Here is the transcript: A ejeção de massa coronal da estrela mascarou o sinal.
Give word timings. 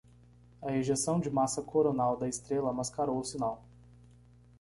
A 0.63 0.71
ejeção 0.75 1.19
de 1.19 1.29
massa 1.29 1.61
coronal 1.61 2.17
da 2.17 2.27
estrela 2.27 2.73
mascarou 2.73 3.19
o 3.19 3.23
sinal. 3.23 3.61